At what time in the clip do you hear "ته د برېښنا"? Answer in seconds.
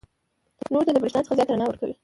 0.87-1.21